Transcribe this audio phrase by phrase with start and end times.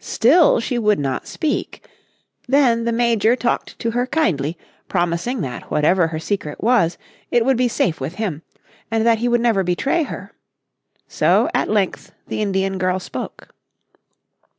[0.00, 1.88] Still she would not speak.
[2.46, 6.98] Then the Major talked to her kindly, promising that whatever her secret was,
[7.30, 8.42] it would be safe with him,
[8.90, 10.34] and that he would never betray her.
[11.08, 13.54] So at length the Indian girl spoke.